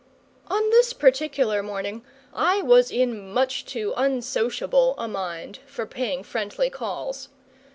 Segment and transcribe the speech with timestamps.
[0.47, 2.03] On this particular morning
[2.33, 7.29] I was in much too unsociable a mind for paying friendly calls.